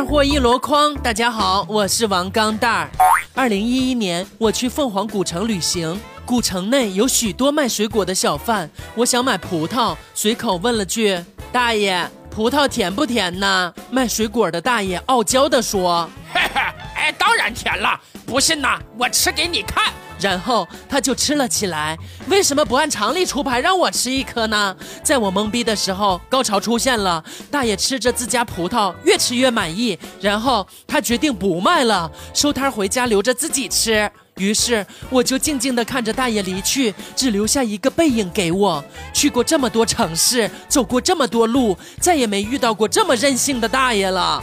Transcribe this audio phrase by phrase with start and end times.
[0.00, 2.90] 二货一箩筐，大家好，我是王钢蛋儿。
[3.34, 16.60] 二零一一年，我去凤凰古城旅行，古城内有许多卖水果的小贩，我想买葡萄，随口问了句：“大爷，葡萄甜不甜呢？”卖水果的大爷傲娇地说嘿嘿，
[16.96, 19.92] 哎，当然甜了，不信呐，我吃给你看。
[20.20, 21.98] ：“然后他就吃了起来。
[22.28, 27.22] 为什么不按常理出牌让我吃一颗呢？”在我懵逼的时候，高潮出现了。
[27.50, 34.10] 大爷吃着自家葡萄，越吃越满意，然后他决定不卖了，收摊回家留着自己吃。
[34.36, 38.82] 于是我就静静地看着大爷离去，只留下一个背影给我。
[39.12, 44.42] 去过这么多城市，走过这么多路，再也没遇到过这么任性的大爷了。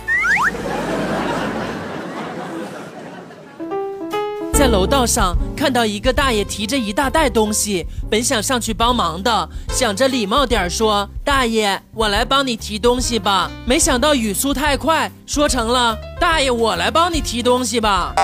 [4.57, 18.15] 在楼道上看到一个大爷提着一大袋东西，本想上去帮忙的，想着礼貌点说：“大爷，我来帮你提东西吧。”没想到语速太快，说成了：“大爷，我来帮你提东西吧。”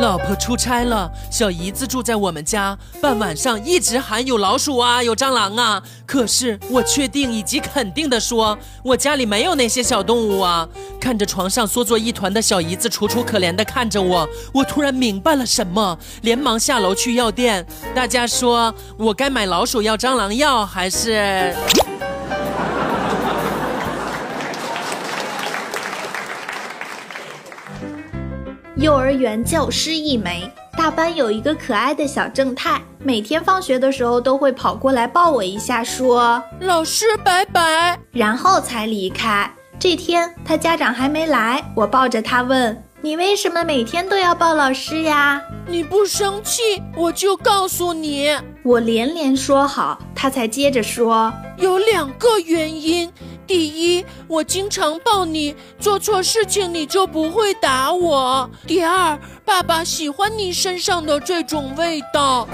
[0.00, 5.80] 老婆出差了，小姨子住在我们家，半晚上一直喊有老鼠啊，有蟑螂啊。
[6.04, 10.68] 可是我确定以及肯定的说，我家里没有那些小动物啊。
[11.00, 17.64] 看着床上缩作一团的小姨子，楚楚可怜的看着我，我突然明白了什么，连忙下楼去药店。
[17.94, 21.54] 大家说我该买老鼠药、蟑螂药还是？
[28.84, 30.46] 幼儿园教师一枚，
[30.76, 37.98] 大班有一个可爱的小正太，每天放学的时候都会跑过来抱我一下，说，老师拜拜。
[38.12, 39.50] 然后才离开。
[39.78, 46.60] 这天他家长还没来，我抱着他问：“你为什么每天都要抱老师呀你不生气，
[46.94, 53.10] 我就告诉你。？”我连连说好，他才接着说有两个原因。
[53.46, 58.48] 第一，我经常抱你，做错事情你就不会打我。
[58.66, 62.48] 第二，爸爸喜欢你身上的这种味道。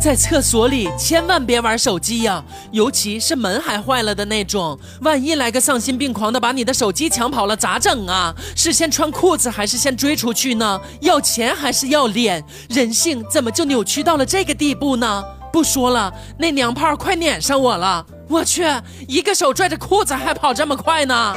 [0.00, 4.78] 在厕所里千万别玩手机呀，尤其是门还坏了的那种。
[5.00, 8.32] 万一来个丧心病狂的把你的手机抢跑了，咋整啊？
[8.54, 10.80] 是先穿裤子还是先追出去呢？
[11.00, 12.42] 要钱还是要脸？
[12.68, 15.24] 人性怎么就扭曲到了这个地步呢？
[15.52, 18.06] 不说了，那娘炮快撵上我了！
[18.28, 18.62] 我去，
[19.08, 21.34] 一个手拽着裤子还跑这么快呢！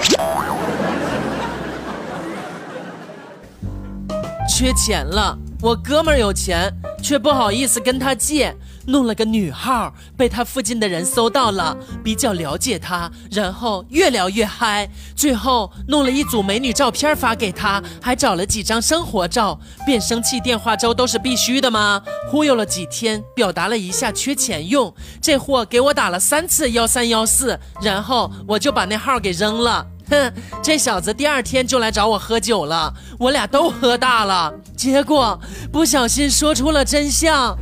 [4.62, 8.56] 缺钱了，我哥们儿有钱，却不好意思跟他借，
[8.86, 22.00] 弄了个女号，被他附近的人搜到了，比较了解他，然后越聊越嗨，最后弄了一组美女照片发给他，还找了几张生活照，变声器、电话粥都是必须的吗？
[22.30, 29.88] 忽悠了几天，表达了一下缺钱用，这货给我打了三次幺三幺四，然后我就把那号给扔了。
[30.12, 35.40] 哼， 这小子第二天就来找我喝酒了，我俩都喝大了，结果
[35.72, 37.58] 不小心说出了真相。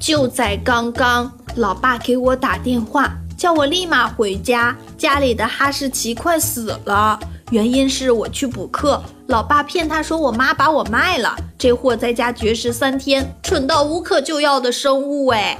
[0.00, 4.76] 就在刚刚，老爸给我打电话，叫我立马回家。
[4.98, 7.18] 家里的哈士奇快死了，
[7.50, 11.36] 原因是我去补课，老爸骗他说我妈把我卖了。
[11.58, 15.58] 这货在家绝食三天，蠢到无可救药的生物哎！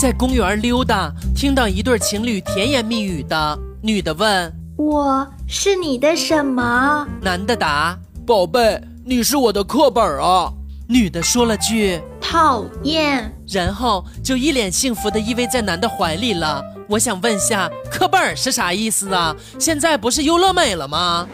[0.00, 7.06] 在公园溜达，听到一对情侣甜言蜜语的，女的问，我是你的什么？
[7.20, 10.52] 男的答，宝贝，你是我的课本啊。
[10.86, 12.00] 女的说了句，
[12.30, 13.34] 讨厌。
[13.48, 16.62] 然后就一脸幸福的依偎在男的怀里了。
[16.86, 19.34] 我想问下，课本儿是啥意思啊？
[19.58, 21.26] 现在不是优乐美了吗？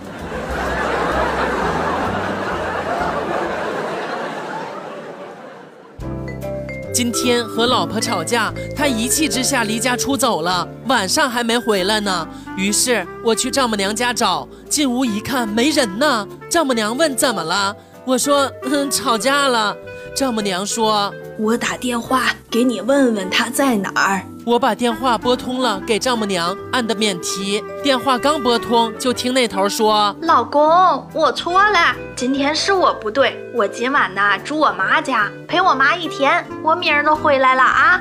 [6.93, 12.29] 今天和老婆吵架，他一气之下离家出走了，晚上还没回来呢。
[12.57, 16.25] 于是我去丈母娘家找，进屋一看没人呢。
[16.49, 17.75] 丈母娘问怎么了，
[18.05, 19.77] 我说嗯吵架了。
[20.15, 24.23] 丈母娘说我打电话给你问问他在哪儿。
[24.47, 27.61] 我把电话拨通了，给丈母娘按的免提。
[27.83, 38.01] 电话刚拨通，就听那头说老公，我错了，今天是我不对，我今晚呢住我妈家，陪我妈一天，我明儿就回来了啊。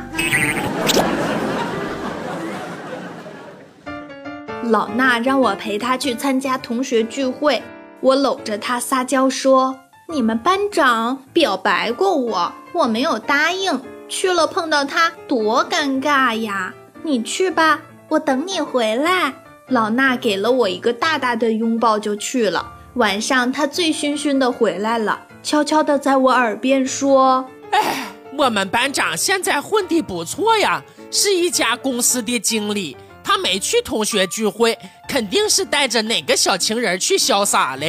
[4.69, 7.63] 老衲让我陪他去参加同学聚会，
[8.01, 13.79] 我搂着他撒娇说：“你们班长表白过我，我没有答应。
[14.09, 16.73] 去了碰到他多尴尬呀！
[17.03, 17.79] 你去吧，
[18.09, 19.33] 我等你回来。
[19.69, 22.73] 老衲给了我一个大大的拥抱就去了。
[22.95, 28.07] 晚上他醉醺醺的回来了，悄悄的在我耳边说：“哎，
[28.37, 32.95] 我们班长现在混得不错呀，是一家公司的经理。
[33.23, 34.77] 他没去同学聚会，
[35.07, 37.85] 肯定是带着哪个小情人去潇洒了。”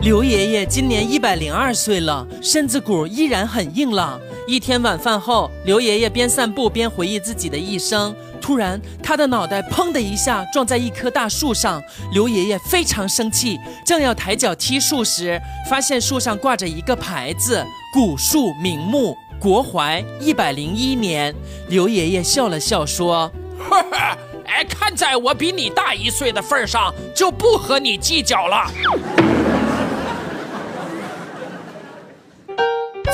[0.00, 4.18] 刘爷爷今年一百零二岁了，身子骨依然很硬朗。
[4.46, 8.14] 一天晚饭后，刘爷爷边散步边回忆自己的一生。
[8.40, 11.82] 突然，他的脑袋砰的一下撞在一棵大树上。
[12.12, 21.34] 刘爷爷非常生气，正要抬脚踢树时，发现树上挂着一个牌子：“古树名木，国槐一百零一年。”
[21.68, 23.30] 刘爷爷笑了笑说
[23.68, 24.16] ：“呵呵，
[24.46, 28.70] 哎，看在我比你大一岁的份上，就不和你计较了。”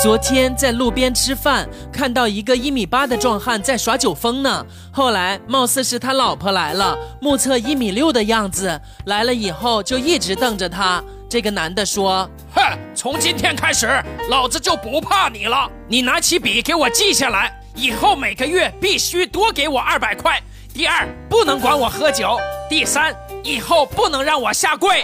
[0.05, 4.63] 昨天在路边吃饭，看到一个一米八的壮汉在耍酒疯呢。
[4.91, 8.79] 后来貌似是他老婆来了，目测一米六的样子。
[9.07, 11.03] 来了以后就一直瞪着他。
[11.27, 12.61] 这个男的说：“哼，
[12.93, 13.99] 从今天开始，
[14.29, 15.67] 老子就不怕你了。
[15.87, 20.39] 你拿起笔给我记下来，以后每个月必须多给我二百块。
[20.71, 22.37] 第二，不能管我喝酒。
[22.69, 23.11] 第三，
[23.43, 25.03] 以后不能让我下跪。”